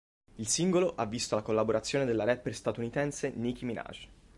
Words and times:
Il 0.37 0.47
singolo 0.47 0.95
ha 0.95 1.05
visto 1.05 1.35
la 1.35 1.43
collaborazione 1.43 2.05
della 2.05 2.23
rapper 2.23 2.55
statunitense 2.55 3.31
Nicki 3.35 3.65
Minaj. 3.65 4.07